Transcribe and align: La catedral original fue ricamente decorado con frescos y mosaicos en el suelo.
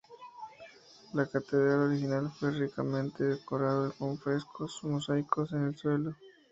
La 1.13 1.27
catedral 1.27 1.81
original 1.91 2.31
fue 2.33 2.49
ricamente 2.49 3.23
decorado 3.23 3.93
con 3.99 4.17
frescos 4.17 4.79
y 4.81 4.87
mosaicos 4.87 5.53
en 5.53 5.67
el 5.67 5.77
suelo. 5.77 6.15